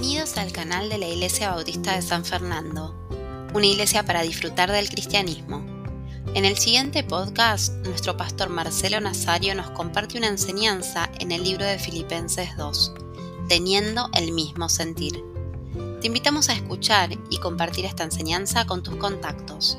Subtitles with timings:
[0.00, 2.94] Bienvenidos al canal de la Iglesia Bautista de San Fernando,
[3.52, 5.62] una iglesia para disfrutar del cristianismo.
[6.34, 11.66] En el siguiente podcast, nuestro pastor Marcelo Nazario nos comparte una enseñanza en el libro
[11.66, 12.94] de Filipenses 2,
[13.50, 15.22] teniendo el mismo sentir.
[16.00, 19.78] Te invitamos a escuchar y compartir esta enseñanza con tus contactos.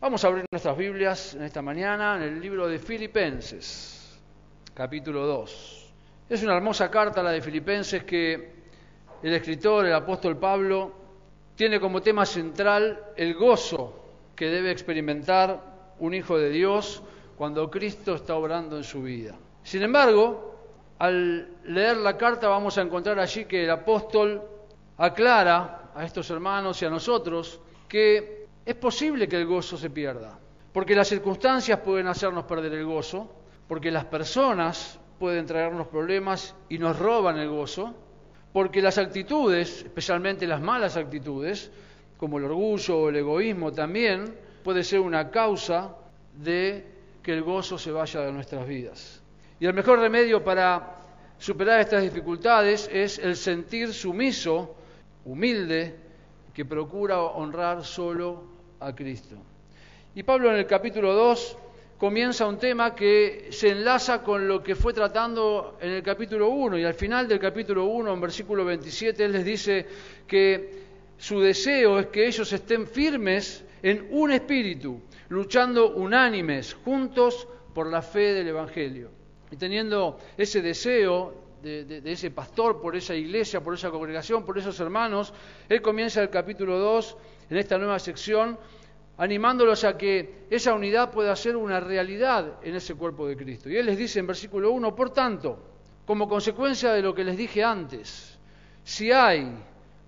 [0.00, 4.20] Vamos a abrir nuestras Biblias en esta mañana en el libro de Filipenses,
[4.72, 5.81] capítulo 2.
[6.32, 8.52] Es una hermosa carta la de Filipenses que
[9.22, 10.90] el escritor, el apóstol Pablo,
[11.54, 14.02] tiene como tema central el gozo
[14.34, 15.60] que debe experimentar
[15.98, 17.02] un hijo de Dios
[17.36, 19.34] cuando Cristo está obrando en su vida.
[19.62, 20.54] Sin embargo,
[21.00, 24.40] al leer la carta vamos a encontrar allí que el apóstol
[24.96, 30.38] aclara a estos hermanos y a nosotros que es posible que el gozo se pierda,
[30.72, 33.30] porque las circunstancias pueden hacernos perder el gozo,
[33.68, 37.94] porque las personas pueden traernos problemas y nos roban el gozo,
[38.52, 41.70] porque las actitudes, especialmente las malas actitudes,
[42.16, 44.34] como el orgullo o el egoísmo también,
[44.64, 45.94] puede ser una causa
[46.34, 46.84] de
[47.22, 49.22] que el gozo se vaya de nuestras vidas.
[49.60, 50.96] Y el mejor remedio para
[51.38, 54.74] superar estas dificultades es el sentir sumiso,
[55.24, 55.94] humilde,
[56.52, 58.42] que procura honrar solo
[58.80, 59.36] a Cristo.
[60.16, 61.58] Y Pablo en el capítulo 2
[62.02, 66.78] comienza un tema que se enlaza con lo que fue tratando en el capítulo 1
[66.78, 69.86] y al final del capítulo 1, en versículo 27, él les dice
[70.26, 70.82] que
[71.16, 78.02] su deseo es que ellos estén firmes en un espíritu, luchando unánimes, juntos por la
[78.02, 79.12] fe del Evangelio.
[79.52, 84.80] Y teniendo ese deseo de, ese pastor, por esa iglesia, por esa congregación, por esos
[84.80, 85.32] hermanos,
[85.68, 87.16] él comienza el capítulo 2
[87.50, 88.58] en esta nueva sección,
[89.22, 93.70] animándolos a que esa unidad pueda ser una realidad en ese cuerpo de Cristo.
[93.70, 95.60] Y Él les dice en versículo 1, por tanto,
[96.04, 98.36] como consecuencia de lo que les dije antes,
[98.82, 99.48] si hay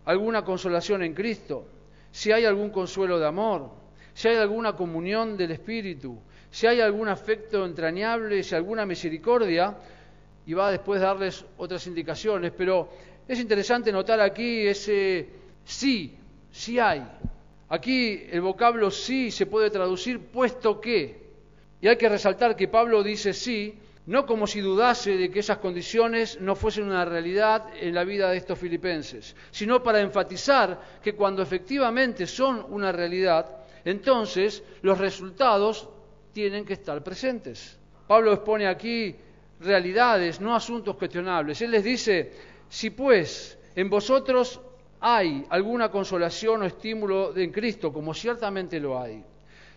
[0.06, 1.64] alguna consolación en Cristo,
[2.10, 3.70] si hay algún consuelo de amor,
[4.14, 6.18] si hay alguna comunión del Espíritu,
[6.50, 9.76] si hay algún afecto entrañable, si alguna misericordia,
[10.44, 12.88] y va después darles otras indicaciones, pero
[13.28, 15.28] es interesante notar aquí ese
[15.64, 16.18] sí,
[16.50, 17.06] sí hay,
[17.68, 21.24] Aquí el vocablo sí se puede traducir puesto que.
[21.80, 25.58] Y hay que resaltar que Pablo dice sí, no como si dudase de que esas
[25.58, 31.14] condiciones no fuesen una realidad en la vida de estos filipenses, sino para enfatizar que
[31.14, 35.88] cuando efectivamente son una realidad, entonces los resultados
[36.32, 37.78] tienen que estar presentes.
[38.06, 39.16] Pablo expone aquí
[39.60, 41.62] realidades, no asuntos cuestionables.
[41.62, 42.32] Él les dice,
[42.68, 44.60] si pues en vosotros
[45.06, 49.22] hay alguna consolación o estímulo en Cristo, como ciertamente lo hay.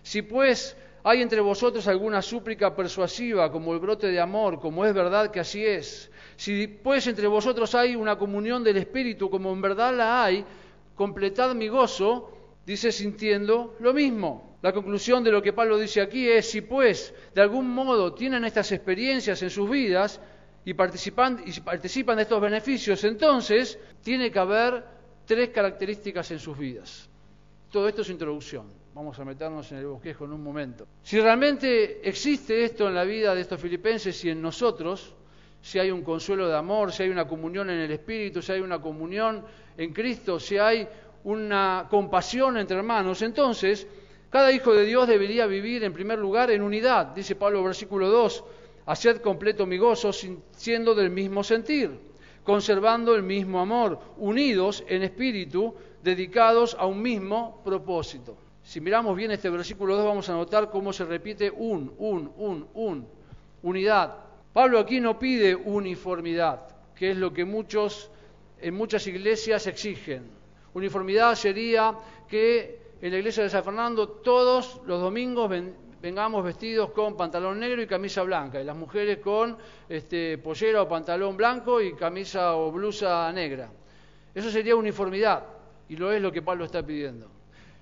[0.02, 4.94] Si pues hay entre vosotros alguna súplica persuasiva, como el brote de amor, como es
[4.94, 9.60] verdad que así es, si pues entre vosotros hay una comunión del Espíritu, como en
[9.60, 10.46] verdad la hay,
[10.96, 12.32] completad mi gozo,
[12.66, 14.58] dice sintiendo lo mismo.
[14.62, 18.46] La conclusión de lo que Pablo dice aquí es, si pues de algún modo tienen
[18.46, 20.22] estas experiencias en sus vidas
[20.64, 24.97] y participan, y participan de estos beneficios, entonces tiene que haber
[25.28, 27.10] tres características en sus vidas.
[27.70, 28.66] Todo esto es introducción.
[28.96, 30.88] Vamos a meternos en el bosquejo en un momento.
[31.04, 35.14] Si realmente existe esto en la vida de estos filipenses y en nosotros,
[35.62, 38.62] si hay un consuelo de amor, si hay una comunión en el Espíritu, si hay
[38.62, 39.44] una comunión
[39.78, 40.88] en Cristo, si hay
[41.26, 43.86] una compasión entre hermanos, entonces
[44.30, 47.08] cada hijo de Dios debería vivir en primer lugar en unidad.
[47.08, 48.44] Dice Pablo versículo 2,
[48.86, 52.08] haced completo mi gozo siendo del mismo sentir
[52.48, 58.38] conservando el mismo amor, unidos en espíritu, dedicados a un mismo propósito.
[58.64, 62.66] Si miramos bien este versículo 2 vamos a notar cómo se repite un, un, un,
[62.74, 63.08] un,
[63.64, 64.16] unidad.
[64.54, 66.62] Pablo aquí no pide uniformidad,
[66.96, 68.10] que es lo que muchos
[68.62, 70.24] en muchas iglesias exigen.
[70.74, 71.96] Uniformidad sería
[72.30, 75.52] que en la iglesia de San Fernando todos los domingos
[76.02, 79.58] vengamos vestidos con pantalón negro y camisa blanca, y las mujeres con
[79.90, 83.70] este, pollera o pantalón blanco y camisa o blusa negra.
[84.34, 85.44] Eso sería uniformidad,
[85.90, 87.28] y lo es lo que Pablo está pidiendo.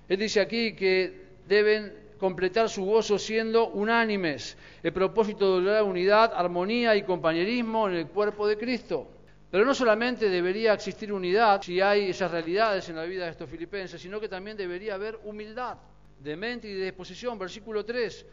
[0.08, 6.32] Él dice aquí que deben completar su gozo siendo unánimes, el propósito de la unidad,
[6.34, 9.08] armonía y compañerismo en el cuerpo de Cristo.
[9.50, 13.48] Pero no solamente debería existir unidad si hay esas realidades en la vida de estos
[13.48, 15.76] filipenses, sino que también debería haber humildad
[16.18, 17.38] de mente y de disposición.
[17.38, 18.26] Versículo 3.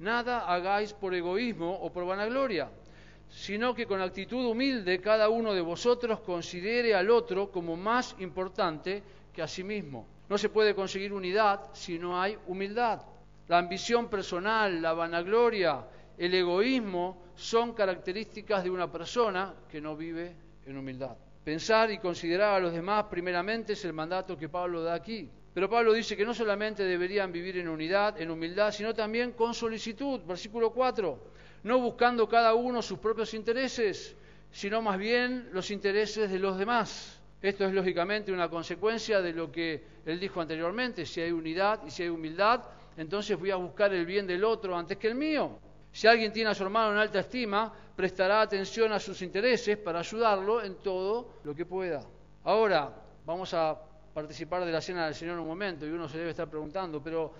[0.00, 2.70] Nada hagáis por egoísmo o por vanagloria,
[3.28, 9.02] sino que con actitud humilde cada uno de vosotros considere al otro como más importante
[9.32, 10.06] que a sí mismo.
[10.28, 13.02] No se puede conseguir unidad si no hay humildad.
[13.48, 15.84] La ambición personal, la vanagloria
[16.18, 20.34] el egoísmo son características de una persona que no vive
[20.66, 21.16] en humildad.
[21.44, 25.30] Pensar y considerar a los demás primeramente es el mandato que Pablo da aquí.
[25.58, 29.54] Pero Pablo dice que no solamente deberían vivir en unidad, en humildad, sino también con
[29.54, 30.20] solicitud.
[30.20, 31.18] Versículo 4.
[31.64, 34.14] No buscando cada uno sus propios intereses,
[34.52, 37.20] sino más bien los intereses de los demás.
[37.42, 41.04] Esto es lógicamente una consecuencia de lo que él dijo anteriormente.
[41.04, 42.62] Si hay unidad y si hay humildad,
[42.96, 45.58] entonces voy a buscar el bien del otro antes que el mío.
[45.90, 49.98] Si alguien tiene a su hermano en alta estima, prestará atención a sus intereses para
[49.98, 52.04] ayudarlo en todo lo que pueda.
[52.44, 52.94] Ahora,
[53.26, 53.87] vamos a
[54.18, 57.00] participar de la cena del Señor en un momento y uno se debe estar preguntando,
[57.00, 57.32] pero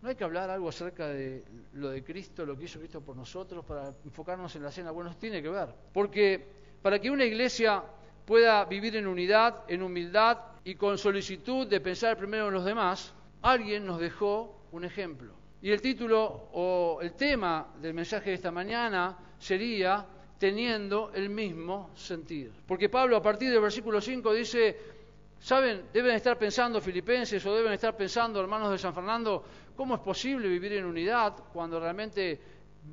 [0.00, 1.44] ¿no hay que hablar algo acerca de
[1.74, 4.92] lo de Cristo, lo que hizo Cristo por nosotros, para enfocarnos en la cena?
[4.92, 5.68] Bueno, tiene que ver.
[5.92, 6.42] Porque
[6.80, 7.82] para que una iglesia
[8.24, 13.12] pueda vivir en unidad, en humildad y con solicitud de pensar primero en los demás,
[13.42, 15.34] alguien nos dejó un ejemplo.
[15.60, 20.06] Y el título o el tema del mensaje de esta mañana sería
[20.38, 22.52] teniendo el mismo sentir.
[22.66, 25.01] Porque Pablo a partir del versículo 5 dice,
[25.42, 25.86] ¿saben?
[25.92, 29.42] Deben estar pensando filipenses o deben estar pensando hermanos de San Fernando,
[29.76, 32.40] ¿cómo es posible vivir en unidad cuando realmente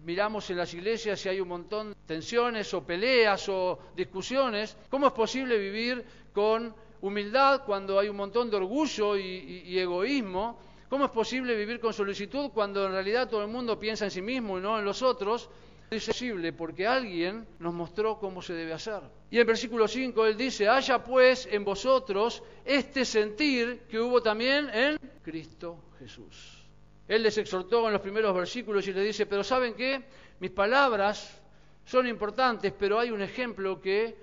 [0.04, 4.76] miramos en las iglesias y hay un montón de tensiones o peleas o discusiones?
[4.90, 6.04] ¿Cómo es posible vivir
[6.34, 10.60] con humildad cuando hay un montón de orgullo y, y egoísmo?
[10.90, 14.24] ¿Cómo es posible vivir con solicitud cuando en realidad todo el mundo piensa en sí
[14.24, 15.48] mismo y no en los otros?
[15.92, 19.02] Es posible porque alguien nos mostró cómo se debe hacer.
[19.32, 24.70] Y en versículo 5 él dice, haya pues en vosotros este sentir que hubo también
[24.70, 26.66] en Cristo Jesús.
[27.08, 30.04] Él les exhortó en los primeros versículos y les dice, pero ¿saben qué?
[30.40, 31.42] Mis palabras
[31.86, 34.16] son importantes, pero hay un ejemplo que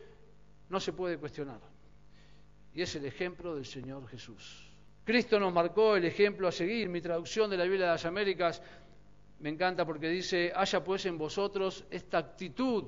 [0.69, 1.61] no se puede cuestionar.
[2.73, 4.63] Y es el ejemplo del Señor Jesús.
[5.05, 6.89] Cristo nos marcó el ejemplo a seguir.
[6.89, 8.63] Mi traducción de la Biblia de las Américas
[9.41, 12.85] me encanta porque dice, haya pues en vosotros esta actitud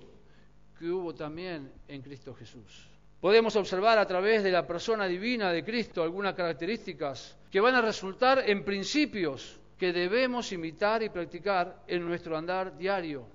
[0.79, 2.89] que hubo también en Cristo Jesús.
[3.21, 7.83] Podemos observar a través de la persona divina de Cristo algunas características que van a
[7.83, 13.27] resultar en principios que debemos imitar y practicar en nuestro andar diario,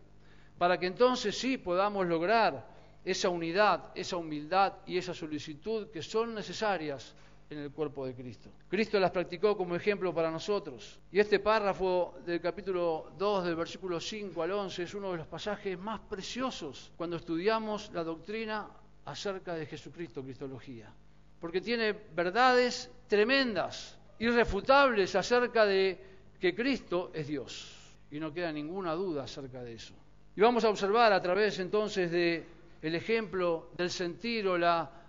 [0.57, 2.65] para que entonces sí podamos lograr
[3.04, 7.13] esa unidad, esa humildad y esa solicitud que son necesarias
[7.50, 8.50] en el cuerpo de Cristo.
[8.68, 11.00] Cristo las practicó como ejemplo para nosotros.
[11.12, 15.28] Y este párrafo del capítulo 2, del versículo 5 al 11, es uno de los
[15.28, 18.68] pasajes más preciosos cuando estudiamos la doctrina
[19.06, 20.92] acerca de Jesucristo, Cristología.
[21.40, 26.00] Porque tiene verdades tremendas, irrefutables acerca de
[26.39, 27.96] que Cristo es Dios.
[28.10, 29.94] Y no queda ninguna duda acerca de eso.
[30.36, 32.46] Y vamos a observar a través entonces de
[32.81, 35.02] ejemplo del sentir o la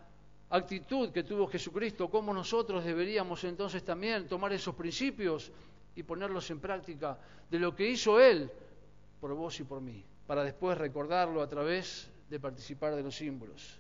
[0.51, 5.51] actitud que tuvo Jesucristo, cómo nosotros deberíamos entonces también tomar esos principios
[5.97, 7.19] y ponerlos en práctica
[7.51, 8.51] de lo que hizo Él
[9.21, 13.79] por vos y por mí, para después recordarlo a través de participar de los símbolos.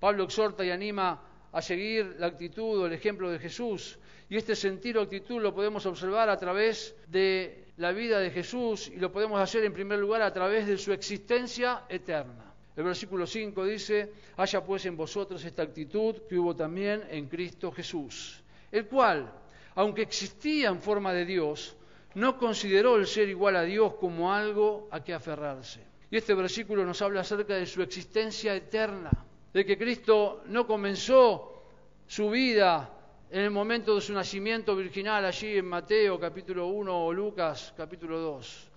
[0.00, 1.20] Pablo exhorta y anima
[1.52, 3.98] a seguir la actitud o el ejemplo de Jesús,
[4.28, 8.88] y este sentir o actitud lo podemos observar a través de la vida de Jesús
[8.88, 12.53] y lo podemos hacer en primer lugar a través de su existencia eterna.
[12.76, 17.70] El versículo 5 dice, haya pues en vosotros esta actitud que hubo también en Cristo
[17.70, 18.42] Jesús,
[18.72, 19.32] el cual,
[19.76, 21.76] aunque existía en forma de Dios,
[22.14, 25.80] no consideró el ser igual a Dios como algo a que aferrarse.
[26.10, 29.10] Y este versículo nos habla acerca de su existencia eterna,
[29.52, 31.62] de que Cristo no comenzó
[32.06, 32.90] su vida
[33.30, 38.18] en el momento de su nacimiento virginal allí en Mateo capítulo 1 o Lucas capítulo
[38.18, 38.70] 2.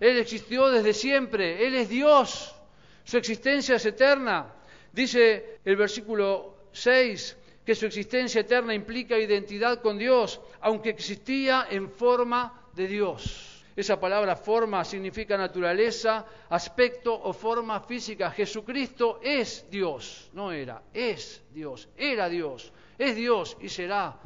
[0.00, 2.54] Él existió desde siempre, Él es Dios.
[3.04, 4.52] Su existencia es eterna.
[4.92, 11.90] Dice el versículo 6 que su existencia eterna implica identidad con Dios, aunque existía en
[11.90, 13.64] forma de Dios.
[13.74, 18.30] Esa palabra forma significa naturaleza, aspecto o forma física.
[18.30, 24.18] Jesucristo es Dios, no era, es Dios, era Dios, es Dios y será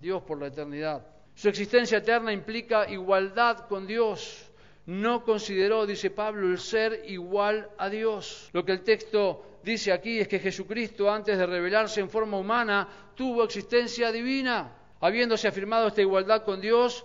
[0.00, 1.06] Dios por la eternidad.
[1.34, 4.45] Su existencia eterna implica igualdad con Dios
[4.86, 8.50] no consideró, dice Pablo, el ser igual a Dios.
[8.52, 12.88] Lo que el texto dice aquí es que Jesucristo, antes de revelarse en forma humana,
[13.14, 14.72] tuvo existencia divina.
[15.00, 17.04] Habiéndose afirmado esta igualdad con Dios,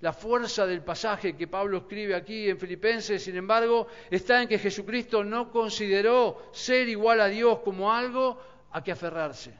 [0.00, 4.58] la fuerza del pasaje que Pablo escribe aquí en Filipenses, sin embargo, está en que
[4.58, 8.40] Jesucristo no consideró ser igual a Dios como algo
[8.72, 9.54] a que aferrarse.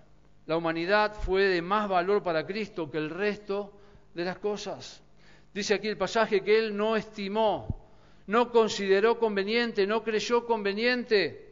[0.47, 3.73] La humanidad fue de más valor para Cristo que el resto
[4.15, 5.03] de las cosas.
[5.53, 7.81] Dice aquí el pasaje que él no estimó,
[8.27, 11.51] no consideró conveniente, no creyó conveniente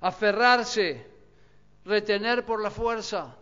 [0.00, 1.06] aferrarse,
[1.84, 3.36] retener por la fuerza.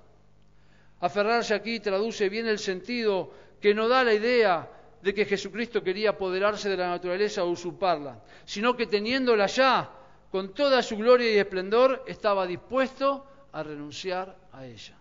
[1.00, 6.10] Aferrarse aquí traduce bien el sentido que no da la idea de que Jesucristo quería
[6.10, 9.90] apoderarse de la naturaleza o usurparla, sino que teniéndola ya
[10.30, 14.94] con toda su gloria y esplendor, estaba dispuesto a renunciar a ella.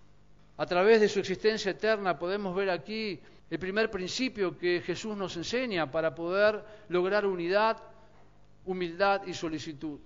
[0.55, 5.37] A través de su existencia eterna podemos ver aquí el primer principio que Jesús nos
[5.37, 7.77] enseña para poder lograr unidad,
[8.65, 9.99] humildad y solicitud.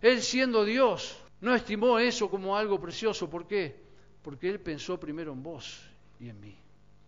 [0.00, 3.28] Él siendo Dios, no estimó eso como algo precioso.
[3.28, 3.76] ¿Por qué?
[4.22, 5.86] Porque Él pensó primero en vos
[6.18, 6.56] y en mí.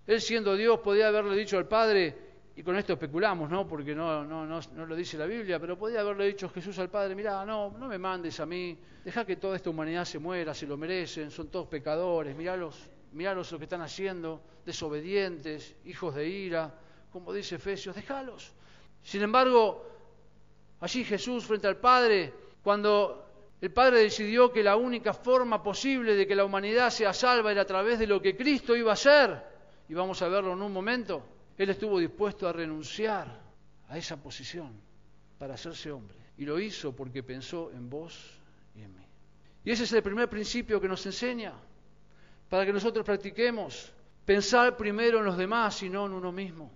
[0.07, 3.67] Él siendo Dios podía haberle dicho al Padre, y con esto especulamos, ¿no?
[3.67, 7.71] Porque no, lo dice la Biblia, pero podía haberle dicho Jesús al Padre, mira, no,
[7.79, 11.31] no me mandes a mí, deja que toda esta humanidad se muera, se lo merecen,
[11.31, 16.75] son todos pecadores, míralos, míralos lo que están haciendo, desobedientes, hijos de ira,
[17.12, 18.52] como dice Efesios, déjalos.
[19.02, 19.87] Sin embargo,
[20.81, 23.26] allí Jesús frente al Padre, cuando
[23.61, 27.62] el Padre decidió que la única forma posible de que la humanidad sea salva era
[27.62, 29.42] a través de lo que Cristo iba a hacer,
[29.88, 31.23] y vamos a verlo en un momento,
[31.57, 33.40] él estuvo dispuesto a renunciar
[33.88, 34.73] a esa posición
[35.38, 36.16] para hacerse hombre.
[36.38, 38.40] Y lo hizo porque pensó en vos
[38.75, 39.07] y en mí.
[39.64, 41.52] Y ese es el primer principio que nos enseña
[42.53, 43.91] para que nosotros practiquemos.
[44.27, 46.71] Pensar primero en los demás y no en uno mismo.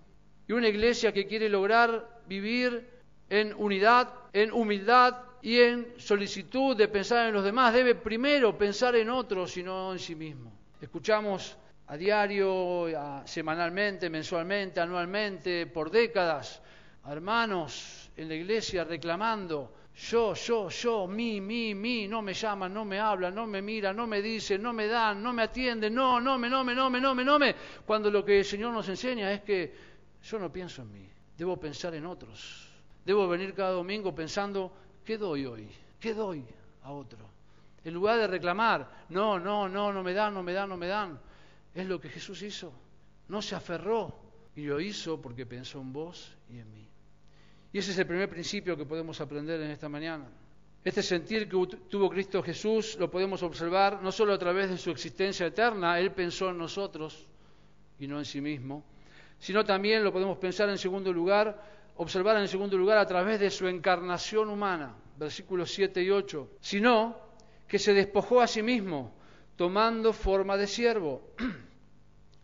[0.48, 2.88] Y una iglesia que quiere lograr vivir
[3.28, 8.96] en unidad, en humildad y en solicitud de pensar en los demás, debe primero pensar
[8.96, 10.50] en otros y no en sí mismo.
[10.80, 12.86] Escuchamos a diario,
[13.26, 16.62] semanalmente, mensualmente, anualmente, por décadas,
[17.06, 22.84] hermanos en la iglesia reclamando, yo, yo, yo, mi, mi, mi, no me llaman, no
[22.84, 26.20] me hablan, no me miran, no me dicen, no me dan, no me atienden, no,
[26.20, 27.54] no me, no me, no me, no me, no me,
[27.86, 29.74] cuando lo que el Señor nos enseña es que
[30.22, 32.68] yo no pienso en mí, debo pensar en otros,
[33.06, 34.70] debo venir cada domingo pensando,
[35.02, 35.68] ¿qué doy hoy?
[35.98, 36.44] ¿Qué doy
[36.82, 37.26] a otro?
[37.82, 40.88] En lugar de reclamar, no, no, no, no me dan, no me dan, no me
[40.88, 41.18] dan,
[41.74, 42.72] es lo que Jesús hizo.
[43.28, 44.14] No se aferró
[44.54, 46.86] y lo hizo porque pensó en vos y en mí.
[47.76, 50.26] Y ese es el primer principio que podemos aprender en esta mañana.
[50.82, 54.90] Este sentir que tuvo Cristo Jesús lo podemos observar no solo a través de su
[54.90, 57.26] existencia eterna, Él pensó en nosotros
[57.98, 58.82] y no en sí mismo,
[59.38, 61.62] sino también lo podemos pensar en segundo lugar,
[61.96, 67.14] observar en segundo lugar a través de su encarnación humana, versículos 7 y 8, sino
[67.68, 69.12] que se despojó a sí mismo,
[69.54, 71.34] tomando forma de siervo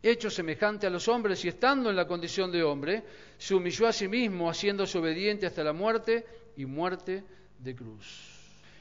[0.02, 3.04] hecho semejante a los hombres y estando en la condición de hombre,
[3.38, 7.22] se humilló a sí mismo, haciéndose obediente hasta la muerte y muerte
[7.58, 8.28] de cruz.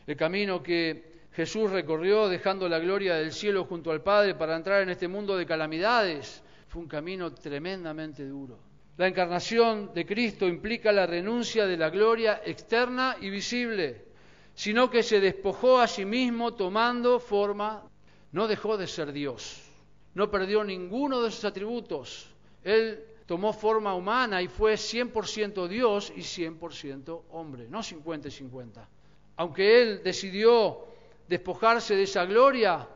[0.07, 4.81] El camino que Jesús recorrió dejando la gloria del cielo junto al Padre para entrar
[4.81, 8.57] en este mundo de calamidades fue un camino tremendamente duro.
[8.97, 14.05] La encarnación de Cristo implica la renuncia de la gloria externa y visible,
[14.53, 17.83] sino que se despojó a sí mismo tomando forma,
[18.31, 19.70] no dejó de ser Dios
[20.13, 22.27] no perdió ninguno de sus atributos.
[22.63, 28.89] Él tomó forma humana y fue 100% Dios y 100% hombre, no 50 y 50.
[29.37, 30.85] Aunque él decidió
[31.27, 32.87] despojarse de esa gloria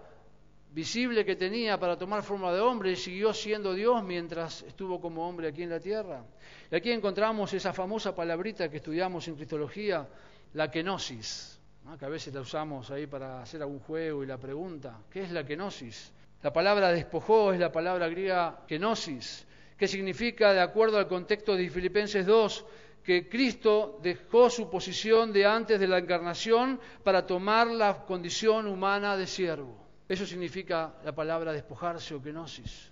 [0.76, 5.48] visible que tenía para tomar forma de hombre, siguió siendo Dios mientras estuvo como hombre
[5.48, 6.22] aquí en la tierra.
[6.70, 10.06] Y aquí encontramos esa famosa palabrita que estudiamos en Cristología,
[10.54, 11.58] la kenosis,
[11.98, 15.32] que a veces la usamos ahí para hacer algún juego y la pregunta, ¿qué es
[15.32, 16.12] la kenosis?
[16.44, 19.46] La palabra despojó es la palabra griega kenosis,
[19.78, 22.66] que significa, de acuerdo al contexto de Filipenses 2,
[23.04, 29.16] que Cristo dejó su posición de antes de la encarnación para tomar la condición humana
[29.16, 29.78] de siervo.
[30.08, 32.92] Eso significa la palabra despojarse o kenosis.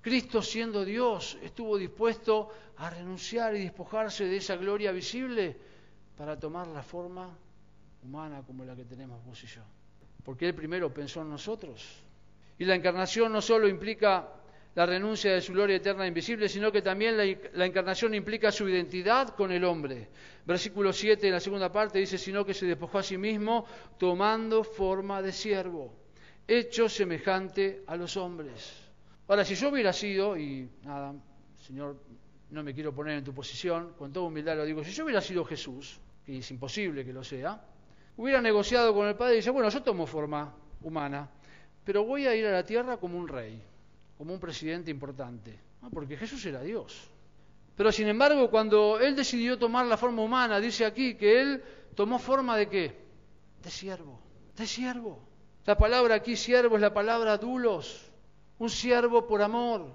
[0.00, 5.56] Cristo siendo Dios estuvo dispuesto a renunciar y despojarse de esa gloria visible
[6.16, 7.36] para tomar la forma
[8.02, 9.62] humana como la que tenemos vos y yo.
[10.24, 12.02] Porque Él primero pensó en nosotros
[12.58, 14.28] y la encarnación no solo implica
[14.74, 18.68] la renuncia de su gloria eterna e invisible, sino que también la, encarnación implica su
[18.68, 20.08] identidad con el hombre.
[20.46, 23.66] Versículo 7 en la segunda parte dice, sino que se despojó a sí mismo
[23.98, 25.92] tomando forma de siervo,
[26.46, 28.88] hecho semejante a los hombres.
[29.26, 31.12] Ahora, si yo hubiera sido, y nada,
[31.60, 32.00] Señor,
[32.50, 35.20] no me quiero poner en tu posición, con toda humildad lo digo, si yo hubiera
[35.20, 37.60] sido Jesús, y es imposible que lo sea,
[38.16, 41.28] hubiera negociado con el Padre y dice, bueno, yo tomo forma humana,
[41.88, 43.62] pero voy a ir a la tierra como un rey,
[44.18, 45.58] como un presidente importante,
[45.90, 47.08] porque Jesús era Dios.
[47.74, 51.64] Pero sin embargo, cuando Él decidió tomar la forma humana, dice aquí que Él
[51.94, 52.94] tomó forma de qué?
[53.62, 54.20] De siervo,
[54.54, 55.26] de siervo.
[55.64, 58.12] La palabra aquí siervo es la palabra dulos,
[58.58, 59.86] un siervo por amor.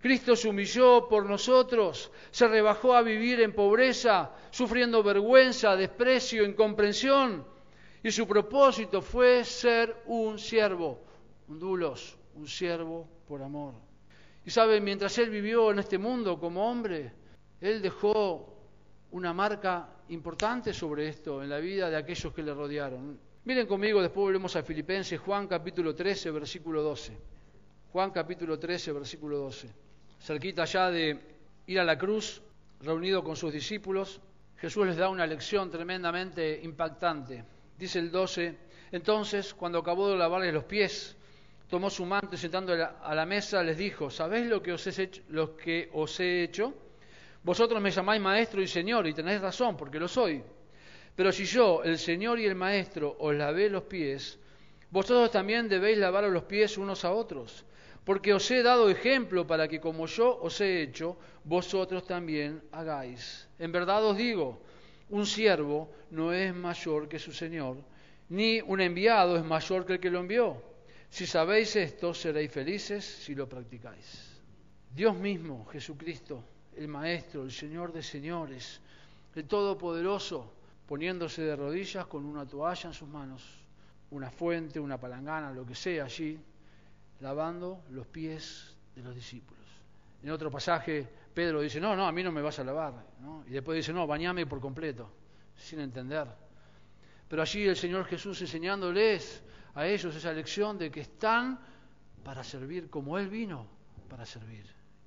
[0.00, 7.46] Cristo se humilló por nosotros, se rebajó a vivir en pobreza, sufriendo vergüenza, desprecio, incomprensión.
[8.02, 11.03] Y su propósito fue ser un siervo,
[11.48, 11.94] un
[12.36, 13.74] un siervo por amor.
[14.44, 17.12] Y sabe, mientras él vivió en este mundo como hombre,
[17.60, 18.54] Él dejó
[19.12, 23.18] una marca importante sobre esto en la vida de aquellos que le rodearon.
[23.44, 27.16] Miren conmigo, después volvemos a Filipenses, Juan capítulo 13, versículo 12.
[27.92, 29.70] Juan capítulo 13, versículo 12.
[30.20, 31.20] Cerquita ya de
[31.66, 32.42] ir a la cruz,
[32.80, 34.20] reunido con sus discípulos,
[34.56, 37.44] Jesús les da una lección tremendamente impactante.
[37.78, 38.56] Dice el 12,
[38.92, 41.16] entonces, cuando acabó de lavarles los pies,
[41.68, 45.02] tomó su manto y sentando a la mesa les dijo, ¿sabéis lo que os he
[45.02, 45.22] hecho?
[45.28, 46.74] Lo que os he hecho?
[47.42, 50.42] Vosotros me llamáis maestro y señor y tenéis razón porque lo soy.
[51.14, 54.38] Pero si yo, el señor y el maestro, os lavé los pies,
[54.90, 57.64] vosotros también debéis lavaros los pies unos a otros.
[58.04, 63.48] Porque os he dado ejemplo para que como yo os he hecho, vosotros también hagáis.
[63.58, 64.60] En verdad os digo,
[65.10, 67.76] un siervo no es mayor que su señor,
[68.28, 70.73] ni un enviado es mayor que el que lo envió.
[71.14, 74.34] Si sabéis esto, seréis felices si lo practicáis.
[74.90, 76.42] Dios mismo, Jesucristo,
[76.74, 78.80] el Maestro, el Señor de señores,
[79.36, 80.52] el Todopoderoso,
[80.88, 83.44] poniéndose de rodillas con una toalla en sus manos,
[84.10, 86.36] una fuente, una palangana, lo que sea allí,
[87.20, 89.62] lavando los pies de los discípulos.
[90.20, 92.92] En otro pasaje, Pedro dice, no, no, a mí no me vas a lavar.
[93.46, 95.08] Y después dice, no, bañame por completo,
[95.54, 96.26] sin entender.
[97.28, 101.58] Pero allí el Señor Jesús enseñándoles a ellos esa lección de que están
[102.22, 103.66] para servir como Él vino
[104.08, 104.64] para servir.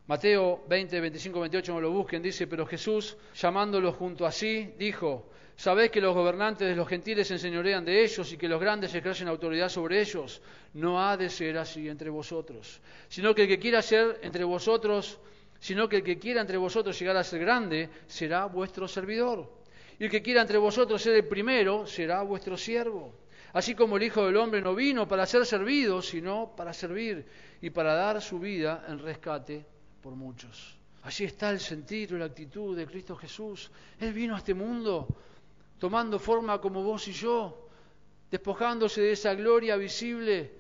[0.08, 5.30] Mateo 20, 25, 28, no lo busquen, dice, pero Jesús, llamándolos junto a sí, dijo,
[5.58, 8.94] ¿sabéis que los gobernantes de los gentiles se enseñorean de ellos y que los grandes
[8.96, 10.42] ejercen autoridad sobre ellos?
[10.74, 15.20] No ha de ser así entre vosotros, sino que el que quiera ser entre vosotros,
[15.60, 19.52] sino que el que quiera entre vosotros llegar a ser grande, será vuestro servidor.
[20.00, 23.14] Y el que quiera entre vosotros ser el primero, será vuestro siervo.
[23.58, 27.26] Así como el Hijo del Hombre no vino para ser servido, sino para servir
[27.60, 29.66] y para dar su vida en rescate
[30.00, 30.78] por muchos.
[31.02, 33.72] Allí está el sentido y la actitud de Cristo Jesús.
[34.00, 35.08] Él vino a este mundo
[35.80, 37.68] tomando forma como vos y yo,
[38.30, 40.52] despojándose de esa gloria visible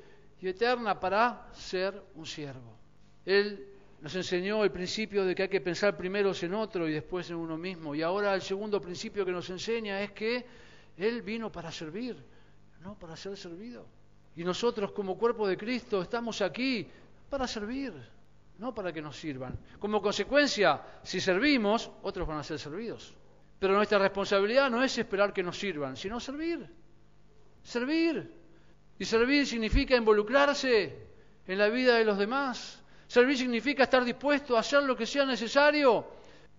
[0.42, 2.80] y eterna para ser un siervo.
[3.28, 3.64] Él
[4.02, 7.36] nos enseñó el principio de que hay que pensar primero en otro y después en
[7.36, 7.94] uno mismo.
[7.94, 10.44] Y ahora el segundo principio que nos enseña es que
[10.98, 12.18] Él vino para servir,
[12.82, 13.86] no para ser servido.
[14.36, 16.88] Y nosotros como cuerpo de Cristo estamos aquí
[17.30, 17.94] para servir
[18.60, 19.58] no para que nos sirvan.
[19.80, 23.14] Como consecuencia, si servimos, otros van a ser servidos.
[23.60, 26.68] Pero nuestra responsabilidad no es esperar que nos sirvan, sino servir.
[27.64, 28.32] Servir.
[29.00, 31.08] Y servir significa involucrarse
[31.46, 32.82] en la vida de los demás.
[33.08, 36.06] Servir significa estar dispuesto a hacer lo que sea necesario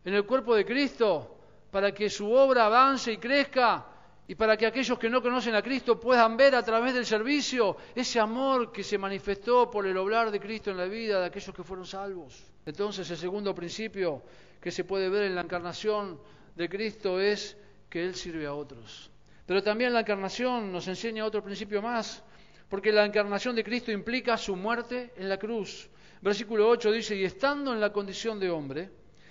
[0.04, 1.36] en el cuerpo de Cristo
[1.70, 3.84] para que su obra avance y crezca
[4.30, 7.78] y para que aquellos que no conocen a Cristo puedan ver a través del servicio
[7.94, 11.56] ese amor que se manifestó por el obrar de Cristo en la vida de aquellos
[11.56, 12.44] que fueron salvos.
[12.66, 14.22] Entonces el segundo principio
[14.60, 16.20] que se puede ver en la encarnación
[16.54, 17.56] de Cristo es
[17.88, 19.10] que Él sirve a otros.
[19.46, 22.22] Pero también la encarnación nos enseña otro principio más,
[22.68, 25.88] porque la encarnación de Cristo implica su muerte en la cruz.
[26.20, 28.90] Versículo 8 dice, y estando en la condición de hombre,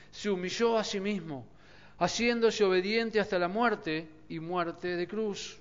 [0.09, 1.45] se humilló a sí mismo
[1.99, 5.59] haciéndose obediente hasta la muerte y muerte de cruz.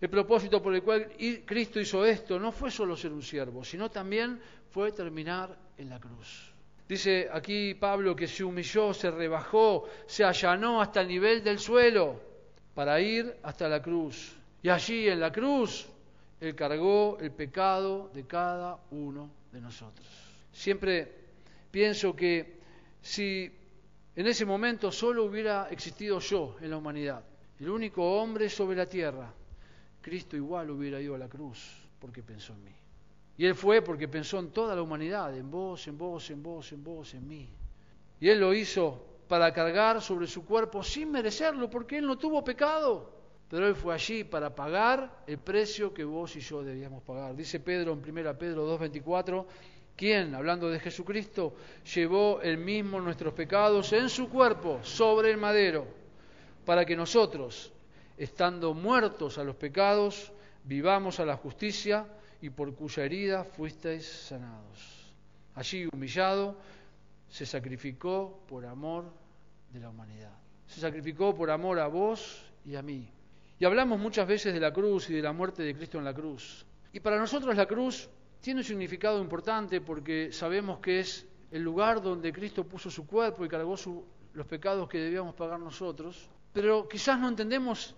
[0.00, 1.12] El propósito por el cual
[1.44, 5.98] Cristo hizo esto no fue solo ser un siervo, sino también fue terminar en la
[5.98, 6.52] cruz.
[6.86, 12.20] Dice aquí Pablo que se humilló, se rebajó, se allanó hasta el nivel del suelo
[12.74, 14.36] para ir hasta la cruz.
[14.62, 15.88] Y allí en la cruz
[16.40, 20.06] Él cargó el pecado de cada uno de nosotros.
[20.52, 21.10] Siempre
[21.70, 22.58] pienso que
[23.00, 23.50] si
[24.16, 27.24] en ese momento solo hubiera existido yo en la humanidad,
[27.60, 29.32] el único hombre sobre la tierra.
[30.00, 32.74] Cristo igual hubiera ido a la cruz porque pensó en mí.
[33.36, 36.72] Y Él fue porque pensó en toda la humanidad, en vos, en vos, en vos,
[36.72, 37.48] en vos, en mí.
[38.20, 42.44] Y Él lo hizo para cargar sobre su cuerpo sin merecerlo, porque Él no tuvo
[42.44, 43.12] pecado.
[43.48, 47.34] Pero Él fue allí para pagar el precio que vos y yo debíamos pagar.
[47.34, 49.46] Dice Pedro en 1 Pedro 2.24,
[49.96, 51.54] ¿Quién, hablando de Jesucristo,
[51.94, 55.86] llevó el mismo nuestros pecados en su cuerpo sobre el madero,
[56.64, 57.72] para que nosotros,
[58.16, 60.32] estando muertos a los pecados,
[60.64, 62.06] vivamos a la justicia
[62.40, 65.12] y por cuya herida fuisteis sanados.
[65.54, 66.56] Allí, humillado,
[67.28, 69.12] se sacrificó por amor
[69.72, 70.32] de la humanidad.
[70.66, 73.08] Se sacrificó por amor a vos y a mí.
[73.58, 76.14] Y hablamos muchas veces de la cruz y de la muerte de Cristo en la
[76.14, 76.66] cruz.
[76.92, 78.08] Y para nosotros la cruz
[78.40, 83.44] tiene un significado importante porque sabemos que es el lugar donde Cristo puso su cuerpo
[83.44, 83.76] y cargó
[84.32, 87.96] los pecados que debíamos pagar nosotros, pero quizás no entendemos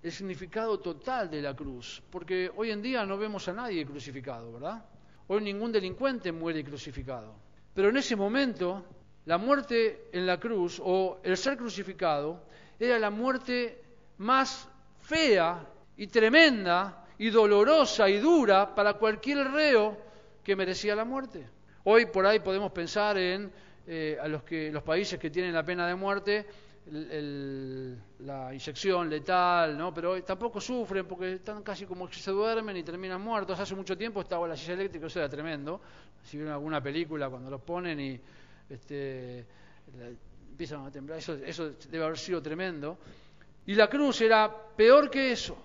[0.00, 4.52] el significado total de la cruz, porque hoy en día no vemos a nadie crucificado,
[4.52, 4.84] ¿verdad?
[5.26, 7.34] Hoy ningún delincuente muere crucificado.
[7.74, 8.84] Pero en ese momento
[9.26, 12.44] la muerte en la cruz o el ser crucificado
[12.78, 13.82] era la muerte
[14.18, 14.68] más
[15.00, 19.98] fea y tremenda y dolorosa y dura para cualquier reo
[20.44, 21.48] que merecía la muerte.
[21.82, 23.50] Hoy por ahí podemos pensar en
[23.88, 26.46] eh, a los, que, los países que tienen la pena de muerte,
[26.90, 29.92] la inyección letal, ¿no?
[29.92, 33.58] pero tampoco sufren porque están casi como que se duermen y terminan muertos.
[33.58, 35.80] Hace mucho tiempo estaba la silla eléctrica, eso era tremendo.
[36.24, 38.20] Si vieron alguna película cuando los ponen y
[38.68, 39.46] este,
[40.50, 42.98] empiezan a temblar, eso, eso debe haber sido tremendo.
[43.66, 45.56] Y la cruz era peor que eso.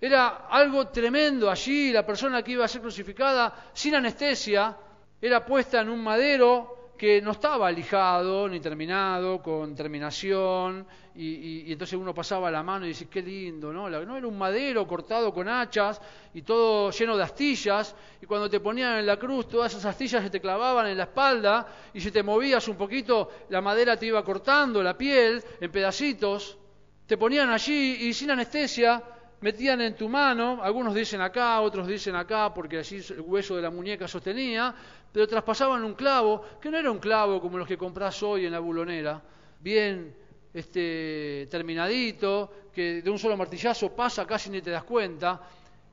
[0.00, 4.76] Era algo tremendo allí, la persona que iba a ser crucificada sin anestesia
[5.20, 10.86] era puesta en un madero que no estaba lijado ni terminado, con terminación,
[11.16, 13.90] y, entonces uno pasaba la mano y dice, qué lindo, ¿no?
[13.90, 16.00] No era un madero cortado con hachas
[16.32, 20.22] y todo lleno de astillas, y cuando te ponían en la cruz, todas esas astillas
[20.22, 24.06] se te clavaban en la espalda, y si te movías un poquito, la madera te
[24.06, 26.56] iba cortando la piel en pedacitos,
[27.04, 29.02] te ponían allí y sin anestesia
[29.42, 33.62] metían en tu mano, algunos dicen acá, otros dicen acá, porque así el hueso de
[33.62, 34.74] la muñeca sostenía,
[35.12, 38.52] pero traspasaban un clavo, que no era un clavo como los que compras hoy en
[38.52, 39.20] la bulonera,
[39.60, 40.14] bien
[40.54, 45.40] este, terminadito, que de un solo martillazo pasa casi ni te das cuenta.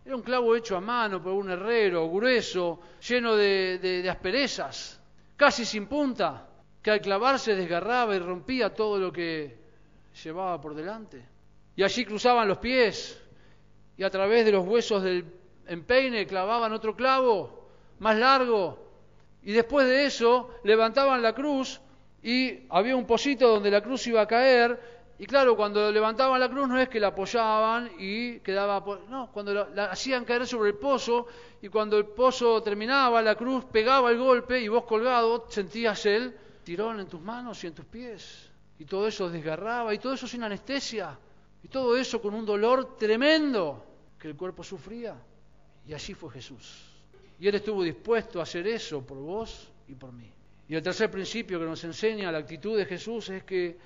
[0.06, 5.02] Era un clavo hecho a mano por un herrero, grueso, lleno de, de asperezas,
[5.36, 6.48] casi sin punta,
[6.82, 9.58] que al clavarse desgarraba y rompía todo lo que
[10.24, 11.26] llevaba por delante.
[11.76, 13.22] Y allí cruzaban los pies,
[14.00, 15.26] y a través de los huesos del
[15.68, 17.68] empeine clavaban otro clavo
[18.00, 18.80] más largo
[19.44, 21.82] y después de eso levantaban la cruz
[22.24, 24.80] y había un pocito donde la cruz iba a caer
[25.20, 28.82] y claro, cuando levantaban la cruz no es que la apoyaban y quedaba...
[29.10, 31.28] No, cuando la, hacían caer sobre el pozo
[31.62, 36.34] y cuando el pozo terminaba, la cruz pegaba el golpe y vos colgado sentías el
[36.64, 38.50] tirón en tus manos y en tus pies.
[38.80, 41.20] Y todo eso desgarraba y todo eso sin anestesia.
[41.62, 43.89] Y todo eso con un dolor tremendo
[44.20, 45.16] que el cuerpo sufría.
[45.88, 46.86] Y así fue Jesús.
[47.40, 50.30] Y Él estuvo dispuesto a hacer eso por vos y por mí.
[50.68, 53.78] Y el tercer principio que nos enseña la actitud de Jesús es que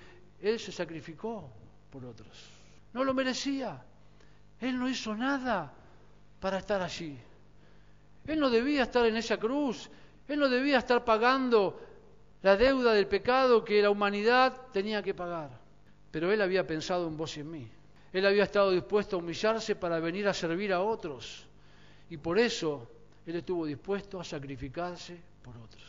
[0.41, 1.49] Él se sacrificó
[1.89, 2.49] por otros.
[2.91, 3.81] No lo merecía.
[4.59, 5.71] Él no hizo nada
[6.39, 7.17] para estar allí.
[8.25, 9.89] Él no debía estar en esa cruz.
[10.27, 11.79] Él no debía estar pagando
[12.41, 15.51] la deuda del pecado que la humanidad tenía que pagar.
[16.11, 17.71] Pero Él había pensado en vos y en mí.
[18.13, 21.47] Él había estado dispuesto a humillarse para venir a servir a otros.
[22.11, 22.87] Y por eso
[23.25, 25.83] Él estuvo dispuesto a sacrificarse por otros.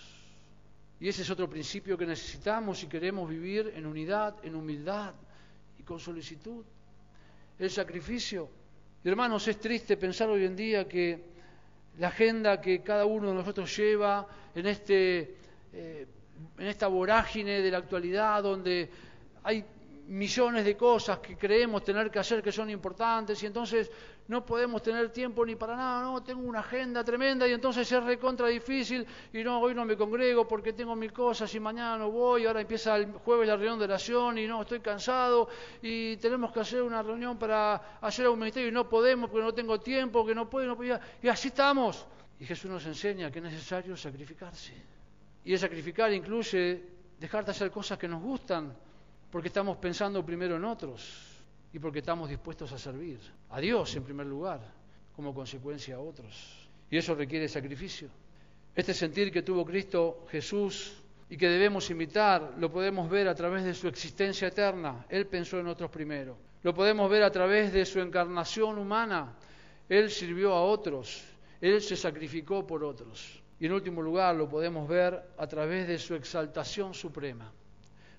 [0.98, 5.12] Y ese es otro principio que necesitamos si queremos vivir en unidad, en humildad
[5.78, 6.64] y con solicitud.
[7.58, 8.48] El sacrificio.
[9.04, 11.34] hermanos, es triste pensar hoy en día que
[11.98, 15.36] la agenda que cada uno de nosotros lleva en, este,
[15.74, 16.06] eh,
[16.58, 18.88] en esta vorágine de la actualidad donde
[19.42, 19.64] hay
[20.06, 23.90] millones de cosas que creemos tener que hacer que son importantes y entonces
[24.28, 28.02] no podemos tener tiempo ni para nada, no, tengo una agenda tremenda y entonces es
[28.02, 32.10] recontra difícil y no, hoy no me congrego porque tengo mil cosas y mañana no
[32.10, 35.48] voy, ahora empieza el jueves la reunión de oración y no, estoy cansado
[35.82, 39.54] y tenemos que hacer una reunión para hacer un ministerio y no podemos porque no
[39.54, 42.06] tengo tiempo, que no puedo, no puedo, y así estamos.
[42.40, 44.72] Y Jesús nos enseña que es necesario sacrificarse.
[45.44, 46.82] Y el sacrificar incluye
[47.18, 48.74] dejar de hacer cosas que nos gustan,
[49.34, 51.02] porque estamos pensando primero en otros
[51.72, 53.18] y porque estamos dispuestos a servir
[53.50, 54.60] a Dios en primer lugar,
[55.16, 56.68] como consecuencia a otros.
[56.88, 58.08] Y eso requiere sacrificio.
[58.76, 63.64] Este sentir que tuvo Cristo Jesús y que debemos imitar, lo podemos ver a través
[63.64, 65.04] de su existencia eterna.
[65.08, 66.38] Él pensó en otros primero.
[66.62, 69.34] Lo podemos ver a través de su encarnación humana.
[69.88, 71.24] Él sirvió a otros.
[71.60, 73.42] Él se sacrificó por otros.
[73.58, 77.52] Y en último lugar lo podemos ver a través de su exaltación suprema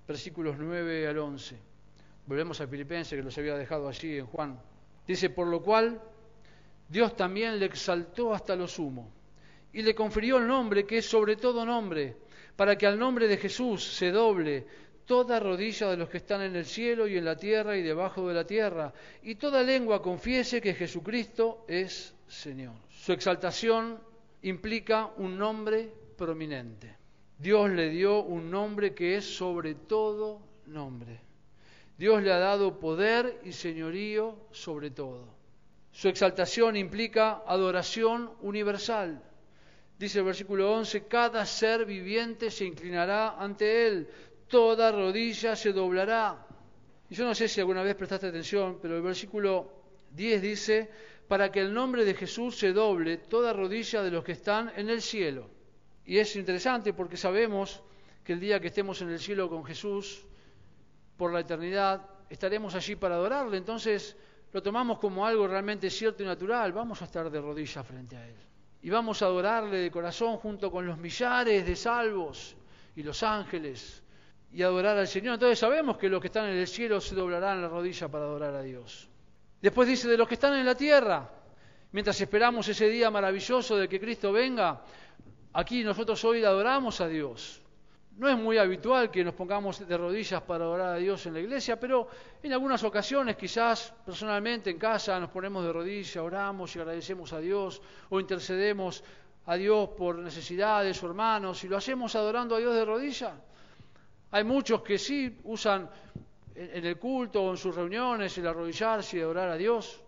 [0.08, 1.56] versículos 9 al 11.
[2.28, 4.60] Volvemos a Filipenses, que los había dejado allí en Juan.
[5.08, 6.02] Dice, por lo cual
[6.90, 9.12] Dios también le exaltó hasta lo sumo
[9.74, 12.16] y le confirió el nombre que es sobre todo nombre,
[12.56, 14.66] para que al nombre de Jesús se doble
[15.06, 18.28] toda rodilla de los que están en el cielo y en la tierra y debajo
[18.28, 22.76] de la tierra, y toda lengua confiese que Jesucristo es Señor.
[22.90, 24.00] Su exaltación
[24.44, 26.96] implica un nombre prominente.
[27.38, 31.20] Dios le dio un nombre que es sobre todo nombre.
[31.98, 35.28] Dios le ha dado poder y señorío sobre todo.
[35.92, 39.22] Su exaltación implica adoración universal.
[39.98, 44.08] Dice el versículo 11, cada ser viviente se inclinará ante Él,
[44.48, 46.46] toda rodilla se doblará.
[47.10, 49.72] Y yo no sé si alguna vez prestaste atención, pero el versículo
[50.12, 50.90] 10 dice,
[51.28, 54.90] para que el nombre de Jesús se doble toda rodilla de los que están en
[54.90, 55.55] el cielo
[56.06, 57.82] y es interesante porque sabemos
[58.24, 60.26] que el día que estemos en el cielo con Jesús,
[61.18, 63.58] por la eternidad, estaremos allí para adorarle.
[63.58, 64.16] Entonces
[64.52, 66.72] lo tomamos como algo realmente cierto y natural.
[66.74, 68.36] Vamos a estar de rodillas frente a Él.
[68.82, 72.56] Y vamos a adorarle de corazón junto con los millares de salvos
[72.96, 74.04] y los ángeles
[74.52, 75.34] y adorar al Señor.
[75.36, 78.54] Entonces sabemos que los que están en el cielo se doblarán la rodilla para adorar
[78.56, 79.10] a Dios.
[79.62, 81.30] Después dice de los que están en la tierra,
[81.92, 84.82] mientras esperamos ese día maravilloso de que Cristo venga,
[85.56, 87.62] aquí nosotros hoy adoramos a Dios.
[88.18, 91.40] No es muy habitual que nos pongamos de rodillas para adorar a Dios en la
[91.40, 92.08] iglesia, pero
[92.44, 97.40] en algunas ocasiones, quizás personalmente en casa, nos ponemos de rodillas, oramos y agradecemos a
[97.40, 99.04] Dios o intercedemos
[99.46, 103.34] a Dios por necesidades o hermanos y lo hacemos adorando a Dios de rodillas.
[104.32, 105.90] Hay muchos que sí usan
[106.54, 110.02] en el culto o en sus reuniones el arrodillarse y adorar a Dios.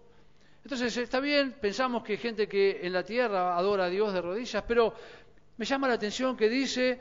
[0.64, 4.22] Entonces está bien, pensamos que hay gente que en la tierra adora a Dios de
[4.22, 4.94] rodillas, pero
[5.58, 7.00] me llama la atención que dice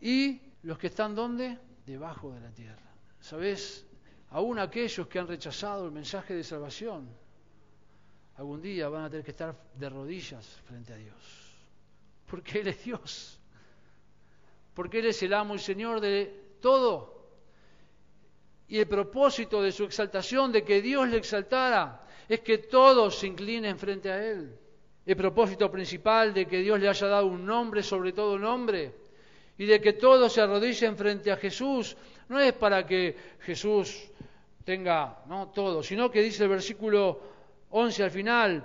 [0.00, 1.58] y los que están donde?
[1.86, 2.90] Debajo de la tierra.
[3.20, 3.86] ¿Sabes?
[4.30, 7.08] Aún aquellos que han rechazado el mensaje de salvación,
[8.36, 11.14] algún día van a tener que estar de rodillas frente a Dios.
[12.26, 13.40] Porque Él es Dios.
[14.72, 17.20] Porque Él es el amo y Señor de todo.
[18.68, 23.26] Y el propósito de su exaltación, de que Dios le exaltara, es que todos se
[23.26, 24.59] inclinen frente a Él.
[25.10, 28.94] El propósito principal de que Dios le haya dado un nombre sobre todo nombre
[29.58, 31.96] y de que todos se arrodillen frente a Jesús,
[32.28, 34.08] no es para que Jesús
[34.64, 37.20] tenga no todo, sino que dice el versículo
[37.70, 38.64] 11 al final,